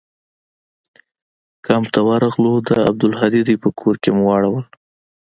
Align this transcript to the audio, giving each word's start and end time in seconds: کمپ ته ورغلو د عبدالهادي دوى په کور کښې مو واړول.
کمپ 1.65 1.85
ته 1.93 1.99
ورغلو 2.07 2.53
د 2.67 2.69
عبدالهادي 2.87 3.41
دوى 3.47 3.57
په 3.63 3.69
کور 3.79 3.95
کښې 4.03 4.11
مو 4.15 4.23
واړول. 4.27 4.63